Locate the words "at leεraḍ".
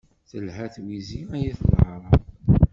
1.51-2.05